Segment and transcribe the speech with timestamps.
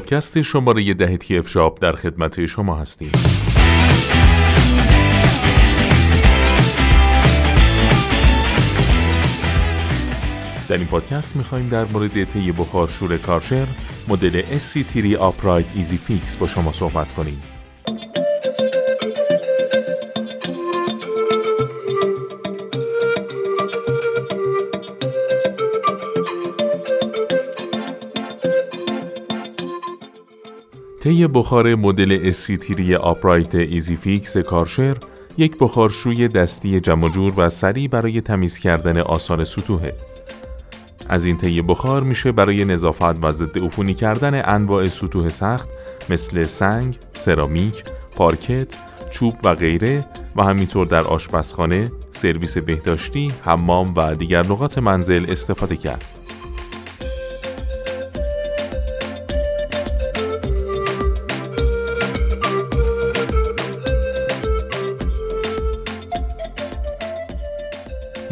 [0.00, 1.40] پادکست شماره ده تی
[1.80, 3.10] در خدمت شما هستیم
[10.68, 13.66] در این پادکست می‌خوایم در مورد طی بخارشور کارشر
[14.08, 17.42] مدل SC3 Upright Easy Fix با شما صحبت کنیم.
[31.00, 34.96] طی بخار مدل SC3 Upright Easy Fix کارشر
[35.38, 39.94] یک بخارشوی دستی جمع و سریع برای تمیز کردن آسان سطوحه.
[41.08, 45.68] از این طی بخار میشه برای نظافت و ضد عفونی کردن انواع سطوح سخت
[46.10, 47.84] مثل سنگ، سرامیک،
[48.16, 48.74] پارکت،
[49.10, 50.06] چوب و غیره
[50.36, 56.19] و همینطور در آشپزخانه، سرویس بهداشتی، حمام و دیگر نقاط منزل استفاده کرد.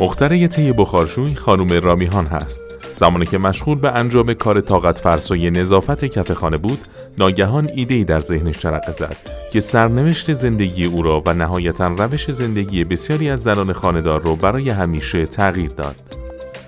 [0.00, 2.60] مختره طی بخارشوی خانم رامیهان هست.
[2.94, 6.78] زمانی که مشغول به انجام کار طاقت فرسای نظافت کف خانه بود،
[7.18, 9.16] ناگهان ایده در ذهنش جرقه زد
[9.52, 14.70] که سرنوشت زندگی او را و نهایتا روش زندگی بسیاری از زنان خانهدار را برای
[14.70, 15.96] همیشه تغییر داد.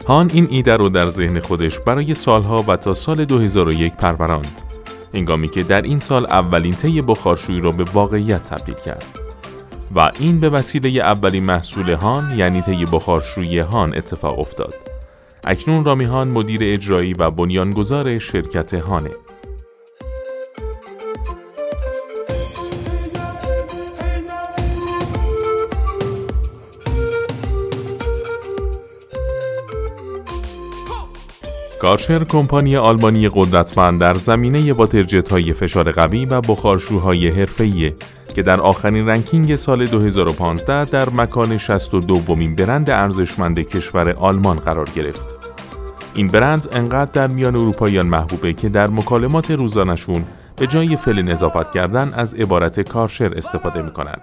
[0.06, 4.61] هان این ایده رو در ذهن خودش برای سالها و تا سال 2001 پروراند.
[5.15, 9.20] انگامی که در این سال اولین طی بخارشویی را به واقعیت تبدیل کرد.
[9.95, 14.75] و این به وسیله اولین محصول هان یعنی طی بخارشویی هان اتفاق افتاد.
[15.45, 19.11] اکنون رامیهان مدیر اجرایی و بنیانگذار شرکت هانه.
[31.81, 37.97] کارشر کمپانی آلمانی قدرتمند در زمینه واترجت های فشار قوی و بخارشوهای حرفه‌ایه
[38.33, 44.89] که در آخرین رنکینگ سال 2015 در مکان 62 دومین برند ارزشمند کشور آلمان قرار
[44.97, 45.51] گرفت.
[46.15, 50.25] این برند انقدر در میان اروپاییان محبوبه که در مکالمات روزانشون
[50.57, 54.23] به جای فل نظافت کردن از عبارت کارشر استفاده می‌کنند.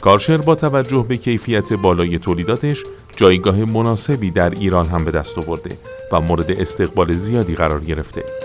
[0.00, 2.84] کارشر با توجه به کیفیت بالای تولیداتش
[3.16, 5.70] جایگاه مناسبی در ایران هم به دست آورده
[6.12, 8.43] و مورد استقبال زیادی قرار گرفته.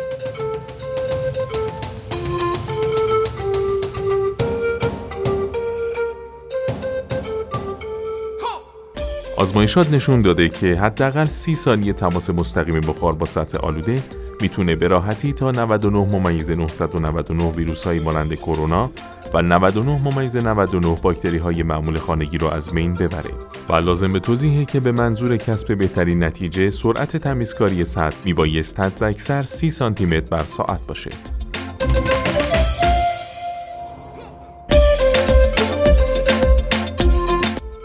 [9.40, 14.04] آزمایشات نشون داده که حداقل 30 ثانیه تماس مستقیم بخار با سطح آلوده
[14.42, 18.92] می‌تونه به راحتی تا 99 ممیز 999 ویروس های مانند کرونا
[19.34, 23.32] و 99 ممیز 99 باکتری های معمول خانگی رو از بین ببره.
[23.70, 29.04] و لازم به توضیحه که به منظور کسب بهترین نتیجه سرعت تمیزکاری سطح میبایست حد
[29.04, 31.12] اکثر 30 سانتی متر بر ساعت باشه.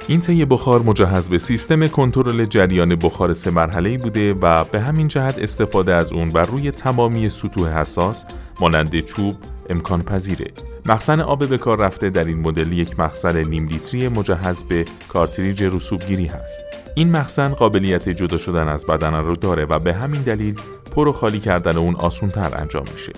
[0.09, 5.09] این تی بخار مجهز به سیستم کنترل جریان بخار سه مرحله‌ای بوده و به همین
[5.09, 8.27] جهت استفاده از اون بر روی تمامی سطوح حساس
[8.61, 9.37] مانند چوب
[9.71, 10.47] امکان پذیره.
[10.87, 15.63] مخزن آب به کار رفته در این مدل یک مخزن نیم لیتری مجهز به کارتریج
[15.63, 16.63] رسوبگیری هست.
[16.95, 20.57] این مخزن قابلیت جدا شدن از بدنه رو داره و به همین دلیل
[20.95, 23.13] پر و خالی کردن اون آسونتر انجام میشه.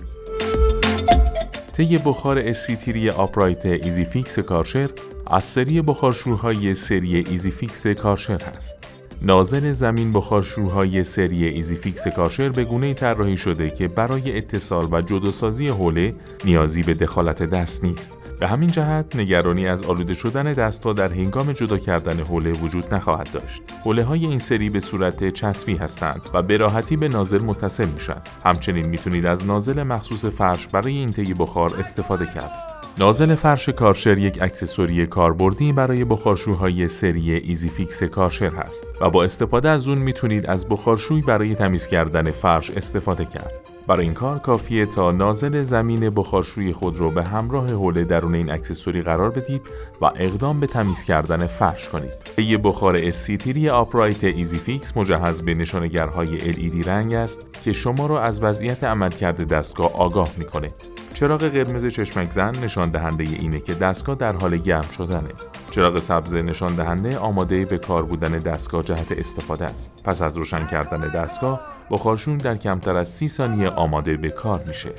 [1.72, 4.90] تی بخار SC3 Upright EasyFix کارشر
[5.26, 8.74] از سری بخارشورهای سری EasyFix کارشر هست.
[9.22, 15.68] نازل زمین بخارشورهای سری EasyFix کارشر به گونه طراحی شده که برای اتصال و جداسازی
[15.68, 16.14] حوله
[16.44, 18.12] نیازی به دخالت دست نیست.
[18.40, 23.28] به همین جهت نگرانی از آلوده شدن دستها در هنگام جدا کردن حوله وجود نخواهد
[23.32, 23.62] داشت.
[23.84, 28.22] حوله های این سری به صورت چسبی هستند و به راحتی به نازل متصل میشن.
[28.44, 32.65] همچنین می‌تونید از نازل مخصوص فرش برای این بخار استفاده کرد.
[32.98, 39.68] نازل فرش کارشر یک accessory کاربردی برای بخارشوهای سری EasyFix کارشر هست و با استفاده
[39.68, 43.75] از اون می‌تونید از بخارشوی برای تمیز کردن فرش استفاده کرد.
[43.86, 48.50] برای این کار کافیه تا نازل زمین بخارشوی خود رو به همراه حوله درون این
[48.50, 49.62] accessory قرار بدید
[50.00, 52.10] و اقدام به تمیز کردن فرش کنید.
[52.38, 58.42] تی بخار SC3 Upright EasyFix مجهز به نشانگرهای LED رنگ است که شما را از
[58.42, 60.70] وضعیت عملکرد دستگاه آگاه می‌کنه.
[61.14, 65.28] چراغ قرمز چشمک زن نشان دهنده اینه که دستگاه در حال گرم شدنه.
[65.70, 69.92] چراغ سبز نشان دهنده آماده به کار بودن دستگاه جهت استفاده است.
[70.04, 74.90] پس از روشن کردن دستگاه، بخارشون در کمتر از سی ثانیه آماده به کار میشه.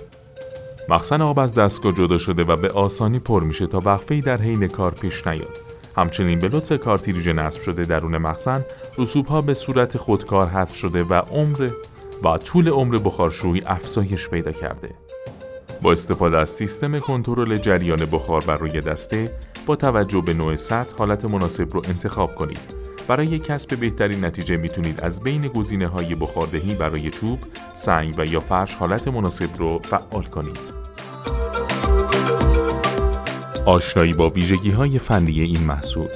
[0.89, 4.68] مخزن آب از دستگاه جدا شده و به آسانی پر میشه تا وقفه در حین
[4.68, 5.60] کار پیش نیاد.
[5.98, 8.66] همچنین به لطف کارتیریج نصب شده درون مخزن،
[8.98, 11.69] رسوب ها به صورت خودکار حذف شده و عمر
[12.24, 14.89] و طول عمر بخارشویی افزایش پیدا کرده.
[15.81, 19.31] با استفاده از سیستم کنترل جریان بخار بر روی دسته
[19.66, 22.87] با توجه به نوع سطح حالت مناسب رو انتخاب کنید.
[23.07, 27.39] برای کسب بهترین نتیجه می‌تونید از بین گزینه های بخاردهی برای چوب،
[27.74, 30.77] سنگ و یا فرش حالت مناسب رو فعال کنید.
[33.65, 36.07] آشنایی با ویژگی های فنی این محصول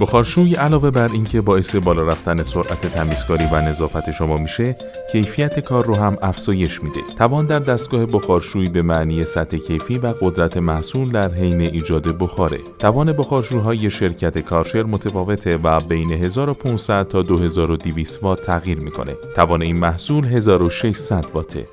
[0.00, 4.76] بخارشوی علاوه بر اینکه باعث بالا رفتن سرعت تمیزکاری و نظافت شما میشه
[5.12, 7.00] کیفیت کار رو هم افزایش میده.
[7.18, 12.58] توان در دستگاه بخارشویی به معنی سطح کیفی و قدرت محصول در حین ایجاد بخاره.
[12.78, 19.12] توان بخارشوهای شرکت کارشر متفاوته و بین 1500 تا 2200 وات تغییر می‌کنه.
[19.36, 21.66] توان این محصول 1600 واته.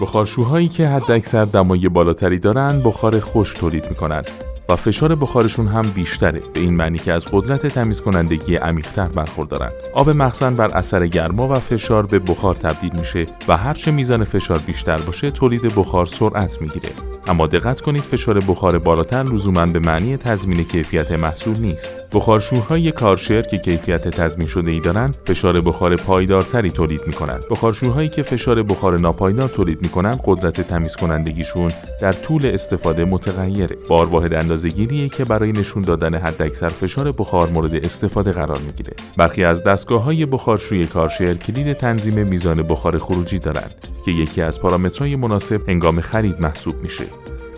[0.00, 6.40] بخارشوهایی که حداکثر دمای بالاتری دارند بخار خوش تولید می‌کنند فشار بخارشون هم بیشتره.
[6.54, 9.70] به این معنی که از قدرت تمیز کنندگی عمیقتر برخوردارن.
[9.94, 14.58] آب مخزن بر اثر گرما و فشار به بخار تبدیل میشه و هرچه میزان فشار
[14.58, 16.90] بیشتر باشه تولید بخار سرعت می‌گیره.
[17.28, 21.94] اما دقت کنید فشار بخار بالاتر لزوما به معنی تضمین کیفیت محصول نیست.
[22.12, 28.08] بخارشوهای کارشر که کیفیت تضمین شده ای دارند فشار بخار پایدارتری تولید می کنند بخارشوهایی
[28.08, 31.70] که فشار بخار ناپایدار تولید می کنند قدرت تمیز کنندگیشون
[32.00, 33.76] در طول استفاده متغیره.
[33.88, 38.92] بار واحد اندازه‌گیریه که برای نشون دادن حداکثر فشار بخار مورد استفاده قرار می‌گیره.
[39.16, 43.74] برخی از دستگاه های بخارشوی کارشر کلید تنظیم میزان بخار خروجی دارند
[44.04, 47.04] که یکی از پارامترهای مناسب هنگام خرید محسوب میشه.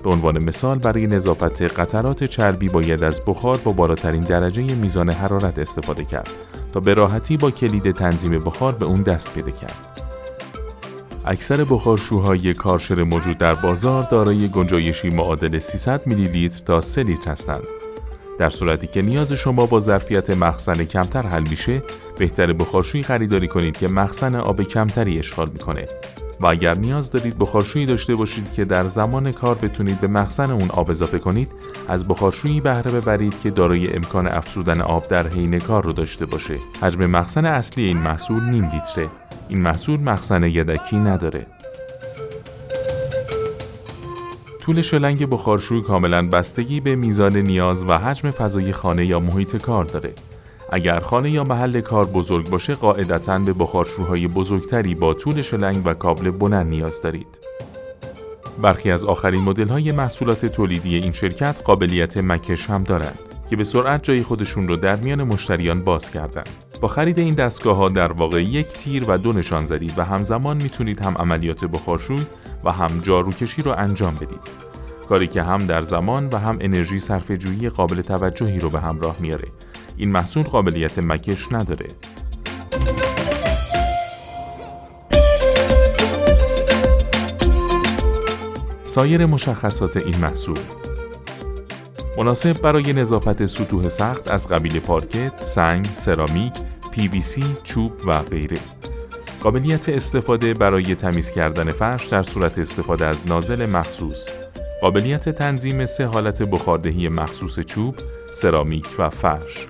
[0.05, 5.59] به عنوان مثال برای نظافت قطرات چربی باید از بخار با بالاترین درجه میزان حرارت
[5.59, 6.31] استفاده کرد
[6.73, 9.75] تا به راحتی با کلید تنظیم بخار به اون دست پیدا کرد.
[11.25, 17.31] اکثر بخارشوهای کارشر موجود در بازار دارای گنجایشی معادل 300 میلی لیتر تا 3 لیتر
[17.31, 17.65] هستند.
[18.39, 21.83] در صورتی که نیاز شما با ظرفیت مخزن کمتر حل میشه،
[22.19, 25.89] بهتر بخارشویی خریداری کنید که مخزن آب کمتری اشغال می‌کنه
[26.41, 30.71] و اگر نیاز دارید بخارشویی داشته باشید که در زمان کار بتونید به مخزن اون
[30.71, 31.53] آب اضافه کنید
[31.89, 36.59] از بخارشویی بهره ببرید که دارای امکان افزودن آب در حین کار رو داشته باشه.
[36.83, 39.09] حجم مخزن اصلی این محصول نیم لیتره.
[39.49, 41.47] این محصول مخزن یدکی نداره.
[44.61, 49.85] طول شلنگ بخارشوی کاملا بستگی به میزان نیاز و حجم فضای خانه یا محیط کار
[49.85, 50.13] داره.
[50.71, 55.95] اگر خانه یا محل کار بزرگ باشه قاعدتا به بخارشوهای بزرگتری با طول شلنگ و
[55.95, 57.41] کابل بلند نیاز دارید.
[58.63, 63.19] برخی از آخرین مدل های محصولات تولیدی این شرکت قابلیت مکش هم دارند
[63.51, 66.45] که به سرعت جای خودشون رو در میان مشتریان باز کردن.
[66.81, 70.57] با خرید این دستگاه ها در واقع یک تیر و دو نشان زدید و همزمان
[70.57, 72.27] می‌تونید هم عملیات بخارشوی
[72.65, 74.75] و هم جاروکشی رو انجام بدید.
[75.09, 79.17] کاری که هم در زمان و هم انرژی صرف جویی قابل توجهی رو به همراه
[79.21, 79.49] میاره
[79.96, 81.87] این محصول قابلیت مکش نداره
[88.84, 90.58] سایر مشخصات این محصول
[92.19, 96.53] مناسب برای نظافت سطوح سخت از قبیل پارکت، سنگ، سرامیک،
[97.20, 98.56] سی، چوب و غیره.
[99.41, 104.29] قابلیت استفاده برای تمیز کردن فرش در صورت استفاده از نازل مخصوص.
[104.81, 107.94] قابلیت تنظیم سه حالت بخاردهی مخصوص چوب،
[108.31, 109.67] سرامیک و فرش.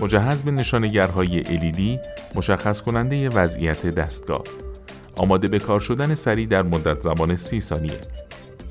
[0.00, 2.00] مجهز به نشانگرهای LED
[2.34, 4.42] مشخص کننده وضعیت دستگاه.
[5.16, 8.00] آماده به کار شدن سریع در مدت زمان 30 ثانیه.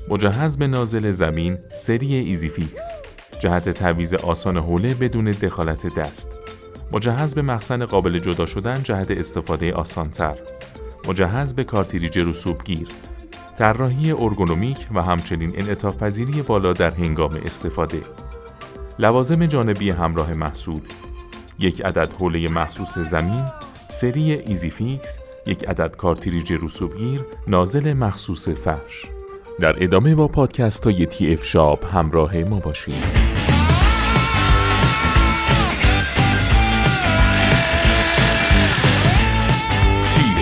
[0.08, 2.90] مجهز به نازل زمین سری EasyFix
[3.40, 6.38] جهت تعویض آسان حوله بدون دخالت دست.
[6.92, 10.34] مجهز به مخزن قابل جدا شدن جهت استفاده آسانتر.
[11.08, 12.88] مجهز به کارتریج رسوبگیر.
[13.58, 18.00] طراحی ارگونومیک و همچنین انعطاف پذیری بالا در هنگام استفاده.
[18.98, 20.80] لوازم جانبی همراه محصول.
[21.58, 23.44] یک عدد حوله مخصوص زمین،
[23.88, 29.06] سری EasyFix، یک عدد کارتریج رسوبگیر، نازل مخصوص فرش.
[29.60, 33.28] در ادامه با پادکست های TF Shop همراه ما باشید.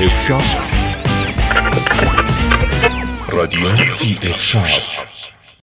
[0.03, 0.43] F Shop
[3.29, 5.16] رادیو TF Shop